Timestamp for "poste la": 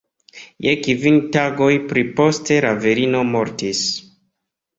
2.21-2.73